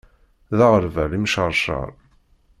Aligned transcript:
D 0.57 0.59
aɣerbal 0.65 1.11
imceṛceṛ. 1.17 1.89